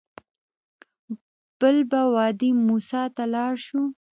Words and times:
بل 1.59 1.77
به 1.89 2.01
وادي 2.13 2.49
موسی 2.67 3.03
ته 3.15 3.23
لاړ 3.33 3.53
شو. 3.65 3.81